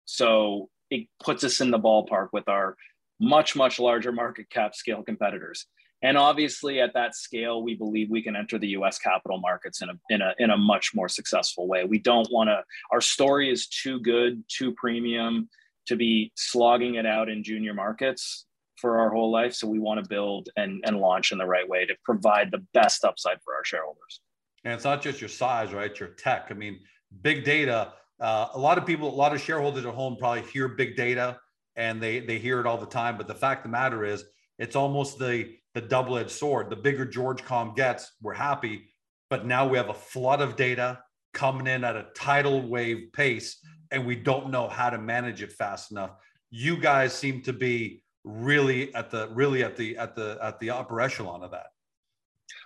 So 0.03 0.69
it 0.91 1.07
puts 1.23 1.43
us 1.43 1.61
in 1.61 1.71
the 1.71 1.79
ballpark 1.79 2.27
with 2.33 2.47
our 2.47 2.75
much 3.19 3.55
much 3.55 3.79
larger 3.79 4.11
market 4.11 4.49
cap 4.49 4.75
scale 4.75 5.03
competitors. 5.03 5.65
And 6.01 6.17
obviously, 6.17 6.81
at 6.81 6.93
that 6.93 7.15
scale, 7.15 7.63
we 7.63 7.75
believe 7.75 8.09
we 8.09 8.21
can 8.21 8.35
enter 8.35 8.59
the 8.59 8.67
U.S. 8.69 8.99
capital 8.99 9.39
markets 9.39 9.81
in 9.81 9.89
a 9.89 9.93
in 10.09 10.21
a 10.21 10.33
in 10.39 10.51
a 10.51 10.57
much 10.57 10.93
more 10.93 11.09
successful 11.09 11.67
way. 11.67 11.83
We 11.83 11.99
don't 11.99 12.27
want 12.31 12.49
to. 12.49 12.63
Our 12.91 13.01
story 13.01 13.49
is 13.49 13.67
too 13.67 13.99
good, 14.01 14.43
too 14.47 14.73
premium 14.73 15.49
to 15.87 15.95
be 15.95 16.31
slogging 16.35 16.95
it 16.95 17.05
out 17.05 17.29
in 17.29 17.43
junior 17.43 17.73
markets 17.73 18.45
for 18.75 18.99
our 18.99 19.09
whole 19.09 19.31
life. 19.31 19.53
So 19.53 19.67
we 19.67 19.79
want 19.79 20.03
to 20.03 20.09
build 20.09 20.49
and 20.57 20.83
and 20.85 20.99
launch 20.99 21.31
in 21.31 21.37
the 21.37 21.45
right 21.45 21.67
way 21.67 21.85
to 21.85 21.95
provide 22.03 22.51
the 22.51 22.63
best 22.73 23.05
upside 23.05 23.41
for 23.43 23.55
our 23.55 23.63
shareholders. 23.63 24.21
And 24.63 24.73
it's 24.73 24.83
not 24.83 25.01
just 25.01 25.21
your 25.21 25.29
size, 25.29 25.73
right? 25.73 25.97
Your 25.99 26.09
tech. 26.09 26.47
I 26.49 26.55
mean, 26.55 26.79
big 27.21 27.43
data. 27.43 27.93
Uh, 28.19 28.47
a 28.53 28.59
lot 28.59 28.77
of 28.77 28.85
people, 28.85 29.13
a 29.13 29.15
lot 29.15 29.33
of 29.33 29.41
shareholders 29.41 29.85
at 29.85 29.93
home 29.93 30.17
probably 30.17 30.41
hear 30.43 30.67
big 30.67 30.95
data 30.95 31.37
and 31.75 32.01
they 32.01 32.19
they 32.19 32.39
hear 32.39 32.59
it 32.59 32.65
all 32.65 32.77
the 32.77 32.85
time. 32.85 33.17
But 33.17 33.27
the 33.27 33.35
fact 33.35 33.65
of 33.65 33.71
the 33.71 33.77
matter 33.77 34.03
is, 34.05 34.25
it's 34.59 34.75
almost 34.75 35.19
the 35.19 35.55
the 35.73 35.81
double-edged 35.81 36.31
sword. 36.31 36.69
The 36.69 36.77
bigger 36.77 37.05
Agoracom 37.05 37.75
gets, 37.75 38.13
we're 38.21 38.33
happy, 38.33 38.93
but 39.29 39.45
now 39.45 39.67
we 39.67 39.77
have 39.77 39.89
a 39.89 39.93
flood 39.93 40.39
of 40.39 40.55
data 40.55 40.99
coming 41.33 41.67
in 41.67 41.83
at 41.83 41.97
a 41.97 42.07
tidal 42.15 42.65
wave 42.67 43.09
pace, 43.11 43.59
and 43.91 44.05
we 44.05 44.15
don't 44.15 44.49
know 44.49 44.69
how 44.69 44.89
to 44.89 44.97
manage 44.97 45.43
it 45.43 45.51
fast 45.51 45.91
enough. 45.91 46.11
You 46.49 46.77
guys 46.77 47.13
seem 47.13 47.41
to 47.41 47.51
be 47.51 48.03
really 48.23 48.95
at 48.95 49.11
the 49.11 49.29
really 49.33 49.63
at 49.63 49.75
the 49.75 49.97
at 49.97 50.15
the 50.15 50.39
at 50.41 50.59
the 50.59 50.71
upper 50.71 51.01
echelon 51.01 51.43
of 51.43 51.51
that. 51.51 51.67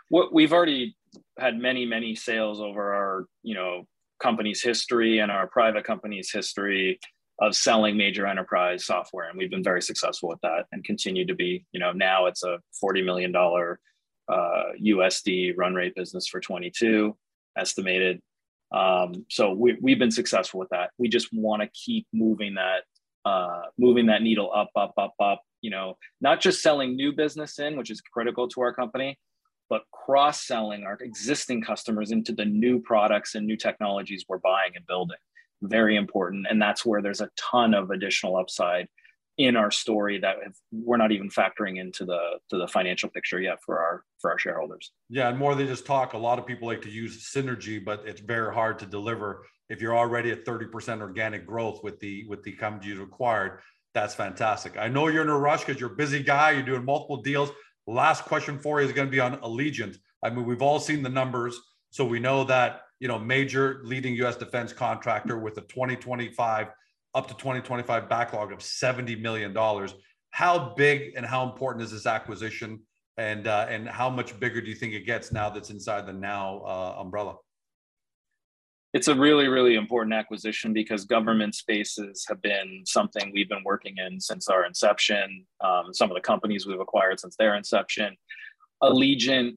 What 0.09 0.31
we've 0.31 0.53
already 0.53 0.95
had 1.39 1.57
many 1.57 1.85
many 1.85 2.13
sales 2.13 2.61
over 2.61 2.93
our 2.93 3.25
you 3.41 3.55
know 3.55 3.87
company's 4.21 4.61
history 4.61 5.19
and 5.19 5.31
our 5.31 5.47
private 5.47 5.83
company's 5.83 6.31
history 6.31 6.99
of 7.41 7.55
selling 7.55 7.95
major 7.95 8.27
enterprise 8.27 8.85
software 8.85 9.29
and 9.29 9.37
we've 9.37 9.49
been 9.49 9.63
very 9.63 9.81
successful 9.81 10.29
with 10.29 10.41
that 10.41 10.65
and 10.71 10.83
continue 10.83 11.25
to 11.25 11.35
be. 11.35 11.65
You 11.71 11.79
know 11.79 11.91
now 11.91 12.25
it's 12.25 12.43
a 12.43 12.59
40 12.79 13.01
million 13.03 13.31
dollar 13.31 13.79
uh, 14.27 14.73
usd 14.85 15.53
run 15.57 15.73
rate 15.73 15.95
business 15.95 16.27
for 16.27 16.39
22 16.39 17.15
estimated. 17.57 18.21
Um, 18.71 19.25
so 19.29 19.53
we, 19.53 19.77
we've 19.81 19.97
been 19.97 20.11
successful 20.11 20.59
with 20.59 20.69
that. 20.69 20.91
We 20.99 21.09
just 21.09 21.29
want 21.33 21.63
to 21.63 21.69
keep 21.69 22.05
moving 22.13 22.55
that 22.55 22.83
uh, 23.25 23.63
moving 23.77 24.07
that 24.07 24.21
needle 24.21 24.51
up 24.53 24.69
up 24.75 24.93
up 24.97 25.13
up 25.19 25.41
you 25.61 25.69
know 25.69 25.97
not 26.21 26.39
just 26.39 26.61
selling 26.61 26.95
new 26.95 27.11
business 27.11 27.59
in 27.59 27.77
which 27.77 27.91
is 27.91 28.01
critical 28.01 28.47
to 28.47 28.61
our 28.61 28.73
company 28.73 29.19
but 29.69 29.81
cross 29.91 30.45
selling 30.47 30.83
our 30.83 30.97
existing 31.01 31.61
customers 31.61 32.11
into 32.11 32.31
the 32.33 32.45
new 32.45 32.79
products 32.79 33.35
and 33.35 33.45
new 33.45 33.57
technologies 33.57 34.25
we're 34.27 34.37
buying 34.39 34.71
and 34.75 34.85
building 34.87 35.17
very 35.61 35.95
important 35.95 36.47
and 36.49 36.61
that's 36.61 36.85
where 36.85 37.01
there's 37.01 37.21
a 37.21 37.29
ton 37.37 37.73
of 37.73 37.91
additional 37.91 38.37
upside 38.37 38.87
in 39.39 39.55
our 39.55 39.71
story 39.71 40.19
that 40.19 40.35
we're 40.69 40.97
not 40.97 41.13
even 41.13 41.29
factoring 41.29 41.79
into 41.79 42.03
the 42.03 42.19
to 42.49 42.57
the 42.57 42.67
financial 42.67 43.09
picture 43.09 43.39
yet 43.39 43.57
for 43.65 43.79
our 43.79 44.03
for 44.19 44.29
our 44.31 44.37
shareholders. 44.37 44.91
Yeah 45.09 45.29
and 45.29 45.37
more 45.37 45.55
than 45.55 45.65
just 45.65 45.85
talk 45.85 46.13
a 46.13 46.17
lot 46.17 46.39
of 46.39 46.45
people 46.45 46.67
like 46.67 46.81
to 46.81 46.89
use 46.89 47.31
synergy 47.33 47.83
but 47.83 48.03
it's 48.05 48.19
very 48.19 48.53
hard 48.53 48.77
to 48.79 48.85
deliver. 48.85 49.45
If 49.69 49.81
you're 49.81 49.95
already 49.95 50.31
at 50.31 50.45
30% 50.45 50.99
organic 50.99 51.45
growth 51.45 51.83
with 51.83 51.99
the 52.01 52.25
with 52.27 52.43
the 52.43 52.51
companies 52.51 52.99
acquired 52.99 53.59
that's 53.93 54.13
fantastic. 54.13 54.77
I 54.77 54.89
know 54.89 55.07
you're 55.07 55.23
in 55.23 55.29
a 55.29 55.37
rush 55.37 55.63
because 55.63 55.79
you're 55.79 55.93
a 55.93 55.95
busy 55.95 56.21
guy 56.21 56.51
you're 56.51 56.63
doing 56.63 56.83
multiple 56.83 57.21
deals. 57.21 57.49
Last 57.87 58.25
question 58.25 58.59
for 58.59 58.81
you 58.81 58.87
is 58.87 58.93
going 58.93 59.07
to 59.07 59.11
be 59.11 59.21
on 59.21 59.37
allegiant. 59.37 59.97
I 60.21 60.31
mean 60.31 60.45
we've 60.45 60.61
all 60.61 60.81
seen 60.81 61.01
the 61.01 61.09
numbers 61.09 61.57
so 61.91 62.03
we 62.03 62.19
know 62.19 62.43
that 62.43 62.81
you 62.99 63.07
know, 63.07 63.17
major 63.17 63.81
leading 63.83 64.13
U.S. 64.15 64.35
defense 64.35 64.73
contractor 64.73 65.37
with 65.37 65.57
a 65.57 65.61
2025 65.61 66.67
up 67.15 67.27
to 67.27 67.33
2025 67.33 68.09
backlog 68.09 68.51
of 68.51 68.61
70 68.61 69.15
million 69.15 69.53
dollars. 69.53 69.95
How 70.31 70.73
big 70.75 71.13
and 71.15 71.25
how 71.25 71.43
important 71.49 71.83
is 71.83 71.91
this 71.91 72.05
acquisition, 72.05 72.81
and 73.17 73.47
uh, 73.47 73.65
and 73.69 73.87
how 73.87 74.09
much 74.09 74.39
bigger 74.39 74.61
do 74.61 74.69
you 74.69 74.75
think 74.75 74.93
it 74.93 75.05
gets 75.05 75.31
now 75.31 75.49
that's 75.49 75.69
inside 75.71 76.05
the 76.05 76.13
now 76.13 76.61
uh, 76.65 77.01
umbrella? 77.01 77.37
It's 78.93 79.07
a 79.07 79.15
really, 79.15 79.47
really 79.47 79.75
important 79.75 80.13
acquisition 80.15 80.73
because 80.73 81.05
government 81.05 81.53
spaces 81.53 82.25
have 82.27 82.41
been 82.41 82.81
something 82.85 83.31
we've 83.33 83.49
been 83.49 83.63
working 83.63 83.95
in 83.97 84.19
since 84.19 84.47
our 84.47 84.65
inception. 84.65 85.45
Um, 85.63 85.93
some 85.93 86.09
of 86.09 86.15
the 86.15 86.21
companies 86.21 86.65
we've 86.65 86.79
acquired 86.79 87.19
since 87.19 87.35
their 87.37 87.55
inception. 87.55 88.15
Allegiant 88.81 89.55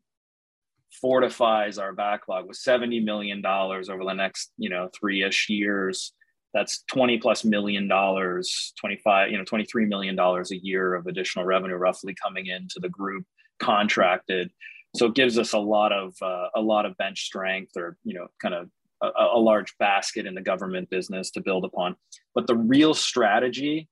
fortifies 1.01 1.79
our 1.79 1.93
backlog 1.93 2.47
with 2.47 2.57
70 2.57 3.01
million 3.01 3.41
dollars 3.41 3.89
over 3.89 4.05
the 4.05 4.13
next 4.13 4.53
you 4.57 4.69
know 4.69 4.89
three-ish 4.99 5.49
years. 5.49 6.13
That's 6.55 6.85
20 6.89 7.19
plus 7.19 7.45
million 7.45 7.89
dollars 7.89 8.73
25 8.81 9.31
you 9.31 9.39
know 9.39 9.45
23 9.45 9.87
million 9.87 10.15
dollars 10.17 10.53
a 10.53 10.63
year 10.63 10.95
of 10.95 11.07
additional 11.07 11.45
revenue 11.45 11.77
roughly 11.77 12.15
coming 12.23 12.47
into 12.47 12.79
the 12.81 12.89
group 12.89 13.25
contracted. 13.59 14.51
So 14.95 15.07
it 15.07 15.15
gives 15.15 15.39
us 15.39 15.55
a 15.55 15.59
lot 15.59 15.93
of 15.93 16.15
uh, 16.21 16.49
a 16.55 16.61
lot 16.61 16.85
of 16.85 16.97
bench 16.99 17.25
strength 17.25 17.73
or 17.77 17.97
you 18.05 18.15
know 18.15 18.29
kind 18.41 18.55
of 18.55 18.69
a, 19.03 19.09
a 19.35 19.39
large 19.39 19.77
basket 19.79 20.27
in 20.27 20.35
the 20.35 20.43
government 20.43 20.91
business 20.91 21.31
to 21.33 21.41
build 21.41 21.65
upon. 21.65 21.97
But 22.35 22.47
the 22.47 22.57
real 22.57 22.95
strategy 22.95 23.89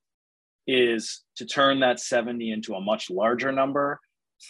is 0.67 1.23
to 1.35 1.45
turn 1.45 1.79
that 1.79 1.99
70 1.99 2.51
into 2.51 2.75
a 2.75 2.81
much 2.81 3.09
larger 3.09 3.51
number 3.51 3.99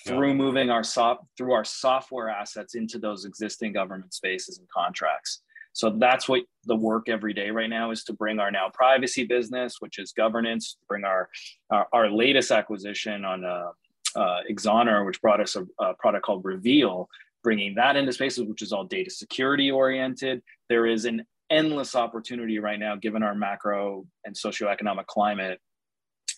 through 0.06 0.30
yeah. 0.30 0.34
moving 0.34 0.70
our 0.70 0.84
soft 0.84 1.24
through 1.38 1.54
our 1.54 1.66
software 1.66 2.30
assets 2.30 2.76
into 2.76 2.98
those 3.00 3.26
existing 3.26 3.74
government 3.74 4.14
spaces 4.14 4.58
and 4.60 4.68
contracts. 4.70 5.42
So 5.74 5.90
that's 5.90 6.28
what 6.28 6.42
the 6.66 6.76
work 6.76 7.08
every 7.08 7.34
day 7.34 7.50
right 7.50 7.70
now 7.70 7.92
is 7.92 8.04
to 8.06 8.14
bring 8.14 8.40
our 8.40 8.52
now 8.52 8.70
privacy 8.74 9.26
business, 9.26 9.78
which 9.80 10.00
is 10.00 10.12
governance, 10.12 10.78
bring 10.88 11.04
our 11.04 11.30
our, 11.70 11.88
our 11.94 12.10
latest 12.10 12.52
acquisition 12.52 13.26
on 13.26 13.46
uh, 13.46 13.72
uh, 14.16 14.40
Axonar, 14.50 15.06
which 15.06 15.22
brought 15.22 15.40
us 15.40 15.56
a, 15.56 15.66
a 15.80 15.94
product 15.96 16.26
called 16.26 16.44
Reveal, 16.44 17.08
bringing 17.44 17.76
that 17.76 17.96
into 17.96 18.12
spaces, 18.12 18.44
which 18.44 18.62
is 18.62 18.74
all 18.74 18.84
data 18.84 19.10
security 19.10 19.72
oriented. 19.72 20.42
There 20.70 20.86
is 20.86 21.06
an 21.06 21.26
endless 21.50 21.96
opportunity 21.96 22.60
right 22.60 22.80
now, 22.80 22.96
given 22.96 23.24
our 23.24 23.36
macro 23.36 24.06
and 24.26 24.36
socioeconomic 24.36 25.06
climate 25.08 25.60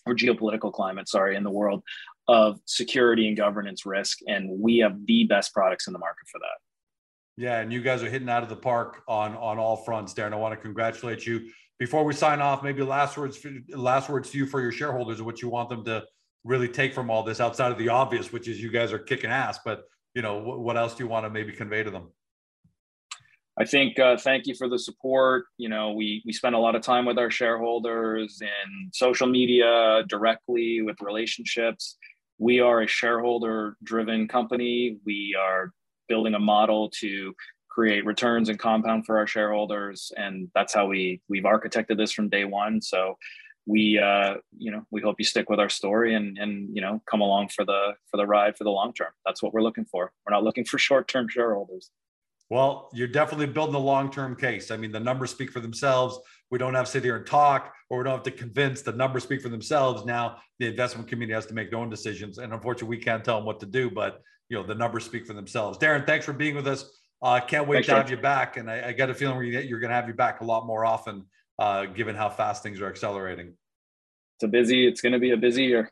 or 0.06 0.14
geopolitical 0.14 0.72
climate, 0.72 1.08
sorry, 1.08 1.34
in 1.34 1.44
the 1.44 1.50
world 1.50 1.82
of 2.28 2.60
security 2.64 3.28
and 3.28 3.36
governance 3.36 3.84
risk. 3.84 4.18
And 4.26 4.60
we 4.60 4.78
have 4.78 4.96
the 5.06 5.24
best 5.24 5.52
products 5.52 5.86
in 5.86 5.92
the 5.92 5.98
market 5.98 6.26
for 6.30 6.38
that. 6.38 6.58
Yeah, 7.36 7.60
and 7.60 7.72
you 7.72 7.82
guys 7.82 8.02
are 8.02 8.08
hitting 8.08 8.28
out 8.28 8.42
of 8.42 8.48
the 8.48 8.56
park 8.56 9.02
on 9.08 9.36
on 9.36 9.58
all 9.58 9.76
fronts, 9.76 10.14
Darren. 10.14 10.32
I 10.32 10.36
want 10.36 10.54
to 10.54 10.60
congratulate 10.60 11.26
you. 11.26 11.50
Before 11.80 12.04
we 12.04 12.14
sign 12.14 12.40
off, 12.40 12.62
maybe 12.62 12.82
last 12.82 13.16
words 13.18 13.36
for, 13.36 13.50
last 13.70 14.08
words 14.08 14.30
to 14.30 14.38
you 14.38 14.46
for 14.46 14.60
your 14.60 14.70
shareholders, 14.70 15.18
of 15.18 15.26
what 15.26 15.42
you 15.42 15.48
want 15.48 15.68
them 15.68 15.84
to 15.86 16.04
really 16.44 16.68
take 16.68 16.94
from 16.94 17.10
all 17.10 17.24
this 17.24 17.40
outside 17.40 17.72
of 17.72 17.78
the 17.78 17.88
obvious, 17.88 18.32
which 18.32 18.46
is 18.46 18.62
you 18.62 18.70
guys 18.70 18.92
are 18.92 19.00
kicking 19.00 19.30
ass. 19.30 19.58
But 19.64 19.82
you 20.14 20.22
know, 20.22 20.38
what 20.38 20.76
else 20.76 20.94
do 20.94 21.02
you 21.02 21.08
want 21.08 21.26
to 21.26 21.30
maybe 21.30 21.52
convey 21.52 21.82
to 21.82 21.90
them? 21.90 22.12
I 23.58 23.64
think 23.64 23.98
uh, 23.98 24.16
thank 24.16 24.46
you 24.46 24.54
for 24.54 24.68
the 24.68 24.78
support. 24.78 25.46
You 25.58 25.68
know, 25.68 25.92
we 25.92 26.22
we 26.24 26.32
spend 26.32 26.54
a 26.54 26.58
lot 26.58 26.74
of 26.76 26.82
time 26.82 27.04
with 27.04 27.18
our 27.18 27.30
shareholders 27.30 28.40
in 28.42 28.90
social 28.92 29.26
media, 29.26 30.04
directly 30.08 30.82
with 30.82 30.96
relationships. 31.00 31.96
We 32.38 32.60
are 32.60 32.82
a 32.82 32.86
shareholder-driven 32.86 34.28
company. 34.28 34.98
We 35.04 35.36
are 35.40 35.72
building 36.08 36.34
a 36.34 36.38
model 36.38 36.90
to 37.00 37.34
create 37.68 38.04
returns 38.04 38.48
and 38.48 38.58
compound 38.58 39.04
for 39.04 39.18
our 39.18 39.26
shareholders, 39.26 40.12
and 40.16 40.48
that's 40.54 40.72
how 40.72 40.86
we 40.86 41.20
we've 41.28 41.44
architected 41.44 41.96
this 41.96 42.12
from 42.12 42.28
day 42.28 42.44
one. 42.44 42.80
So 42.80 43.16
we 43.66 43.98
uh, 43.98 44.34
you 44.56 44.70
know 44.70 44.86
we 44.90 45.00
hope 45.00 45.16
you 45.18 45.24
stick 45.24 45.48
with 45.50 45.58
our 45.58 45.68
story 45.68 46.14
and 46.14 46.38
and 46.38 46.74
you 46.74 46.82
know 46.82 47.02
come 47.10 47.20
along 47.20 47.48
for 47.48 47.64
the 47.64 47.94
for 48.10 48.16
the 48.16 48.26
ride 48.26 48.56
for 48.56 48.64
the 48.64 48.70
long 48.70 48.92
term. 48.92 49.12
That's 49.24 49.42
what 49.42 49.52
we're 49.52 49.62
looking 49.62 49.86
for. 49.86 50.12
We're 50.26 50.34
not 50.34 50.44
looking 50.44 50.64
for 50.64 50.78
short-term 50.88 51.28
shareholders. 51.28 51.90
Well, 52.50 52.90
you're 52.92 53.08
definitely 53.08 53.46
building 53.46 53.74
a 53.74 53.78
long-term 53.78 54.36
case. 54.36 54.70
I 54.70 54.76
mean, 54.76 54.92
the 54.92 55.00
numbers 55.00 55.30
speak 55.30 55.50
for 55.50 55.60
themselves. 55.60 56.18
We 56.54 56.58
don't 56.58 56.74
have 56.74 56.84
to 56.84 56.90
sit 56.92 57.02
here 57.02 57.16
and 57.16 57.26
talk, 57.26 57.74
or 57.90 57.98
we 57.98 58.04
don't 58.04 58.12
have 58.12 58.22
to 58.22 58.30
convince. 58.30 58.80
The 58.80 58.92
numbers 58.92 59.24
speak 59.24 59.42
for 59.42 59.48
themselves. 59.48 60.04
Now, 60.04 60.36
the 60.60 60.68
investment 60.68 61.08
community 61.08 61.34
has 61.34 61.46
to 61.46 61.54
make 61.54 61.68
their 61.68 61.80
own 61.80 61.90
decisions, 61.90 62.38
and 62.38 62.52
unfortunately, 62.52 62.96
we 62.96 63.02
can't 63.02 63.24
tell 63.24 63.38
them 63.38 63.44
what 63.44 63.58
to 63.58 63.66
do. 63.66 63.90
But 63.90 64.20
you 64.48 64.56
know, 64.56 64.62
the 64.64 64.76
numbers 64.76 65.04
speak 65.04 65.26
for 65.26 65.32
themselves. 65.32 65.78
Darren, 65.78 66.06
thanks 66.06 66.24
for 66.24 66.32
being 66.32 66.54
with 66.54 66.68
us. 66.68 66.88
I 67.20 67.38
uh, 67.38 67.40
can't 67.44 67.66
wait 67.66 67.78
thanks, 67.78 67.88
to 67.88 67.96
have 67.96 68.08
you 68.08 68.18
back, 68.18 68.56
and 68.56 68.70
I, 68.70 68.90
I 68.90 68.92
got 68.92 69.10
a 69.10 69.14
feeling 69.14 69.44
you're 69.48 69.80
going 69.80 69.90
to 69.90 69.96
have 69.96 70.06
you 70.06 70.14
back 70.14 70.42
a 70.42 70.44
lot 70.44 70.64
more 70.64 70.84
often, 70.84 71.24
uh, 71.58 71.86
given 71.86 72.14
how 72.14 72.30
fast 72.30 72.62
things 72.62 72.80
are 72.80 72.86
accelerating. 72.86 73.54
It's 74.36 74.44
a 74.44 74.46
busy. 74.46 74.86
It's 74.86 75.00
going 75.00 75.14
to 75.14 75.18
be 75.18 75.32
a 75.32 75.36
busy 75.36 75.64
year. 75.64 75.90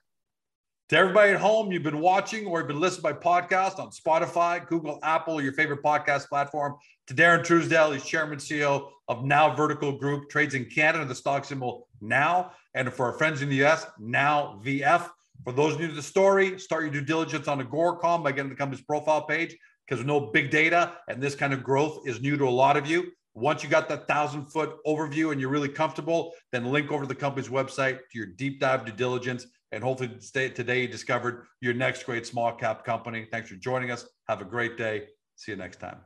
To 0.89 0.99
everybody 0.99 1.33
at 1.33 1.41
home, 1.41 1.73
you've 1.73 1.83
been 1.83 2.01
watching 2.01 2.47
or 2.47 2.59
you've 2.59 2.69
been 2.69 2.81
listening 2.81 3.03
by 3.03 3.12
podcast 3.15 3.79
on 3.79 3.91
Spotify, 3.91 4.67
Google, 4.67 4.99
Apple, 5.03 5.41
your 5.41 5.55
favorite 5.55 5.83
podcast 5.83 6.29
platform. 6.29 6.75
To 7.07 7.15
Darren 7.15 7.41
Trousdell, 7.41 7.95
he's 7.95 8.05
chairman 8.05 8.39
CEO 8.39 8.91
of 9.09 9.25
Now 9.25 9.55
Vertical 9.55 9.93
Group, 9.93 10.29
trades 10.29 10.55
in 10.55 10.67
Canada, 10.67 11.07
the 11.07 11.15
stock 11.15 11.47
symbol 11.47 11.89
Now. 12.03 12.53
And 12.75 12.93
for 12.93 13.07
our 13.07 13.15
friends 13.15 13.41
in 13.41 13.49
the 13.49 13.65
US, 13.65 13.87
now 13.99 14.61
VF. 14.62 15.09
For 15.45 15.53
those 15.53 15.79
new 15.79 15.89
to 15.89 15.95
the 15.95 16.03
story, 16.03 16.59
start 16.59 16.83
your 16.83 16.93
due 16.93 17.01
diligence 17.01 17.49
on 17.49 17.61
Agoracom 17.62 18.23
by 18.23 18.33
getting 18.33 18.51
the 18.51 18.57
company's 18.57 18.85
profile 18.85 19.23
page 19.23 19.57
because 19.89 20.05
no 20.05 20.21
big 20.21 20.51
data 20.51 20.93
and 21.09 21.23
this 21.23 21.35
kind 21.35 21.55
of 21.55 21.62
growth 21.62 22.07
is 22.07 22.21
new 22.21 22.37
to 22.37 22.45
a 22.45 22.51
lot 22.51 22.77
of 22.77 22.87
you. 22.87 23.12
Once 23.35 23.62
you 23.62 23.69
got 23.71 23.89
that 23.89 24.07
thousand 24.07 24.45
foot 24.47 24.77
overview 24.87 25.33
and 25.33 25.41
you're 25.41 25.49
really 25.49 25.69
comfortable, 25.69 26.35
then 26.51 26.67
link 26.67 26.93
over 26.93 27.05
to 27.05 27.09
the 27.09 27.15
company's 27.15 27.49
website 27.49 27.99
to 28.11 28.19
your 28.19 28.27
deep 28.27 28.61
dive 28.61 28.85
due 28.85 28.93
diligence. 28.93 29.47
And 29.73 29.83
hopefully 29.83 30.11
today 30.33 30.83
you 30.83 30.88
discovered 30.88 31.47
your 31.61 31.73
next 31.73 32.05
great 32.05 32.26
small 32.26 32.52
cap 32.52 32.85
company. 32.85 33.26
Thanks 33.33 33.49
for 33.49 33.57
joining 33.57 33.91
us. 33.91 34.07
Have 34.29 34.43
a 34.43 34.45
great 34.45 34.76
day. 34.76 35.05
See 35.37 35.52
you 35.52 35.57
next 35.57 35.81
time. 35.81 35.97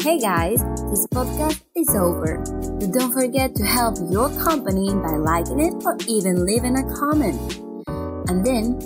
Hey 0.00 0.18
guys, 0.18 0.60
this 0.90 1.06
podcast 1.08 1.62
is 1.76 1.88
over. 1.94 2.38
But 2.78 2.92
don't 2.92 3.12
forget 3.12 3.54
to 3.56 3.64
help 3.64 3.96
your 4.10 4.28
company 4.44 4.90
by 4.94 5.16
liking 5.16 5.60
it 5.60 5.74
or 5.84 5.96
even 6.06 6.46
leaving 6.46 6.76
a 6.76 6.84
comment. 6.94 7.58
And 8.28 8.46
then 8.46 8.78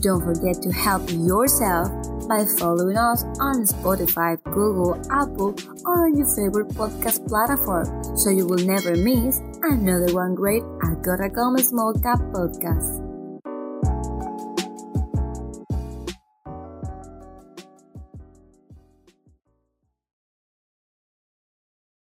don't 0.00 0.22
forget 0.22 0.62
to 0.62 0.72
help 0.72 1.10
yourself 1.10 1.90
by 2.30 2.46
following 2.62 2.96
us 2.96 3.24
on 3.42 3.66
Spotify, 3.66 4.38
Google, 4.44 4.94
Apple, 5.10 5.50
or 5.84 6.06
on 6.06 6.16
your 6.16 6.30
favorite 6.30 6.68
podcast 6.78 7.26
platform 7.26 7.90
so 8.16 8.30
you 8.30 8.46
will 8.46 8.64
never 8.64 8.94
miss 8.94 9.42
another 9.66 10.14
one 10.14 10.36
great 10.36 10.62
Agora 10.86 11.28
Small 11.58 11.92
Cap 11.94 12.20
podcast. 12.30 13.09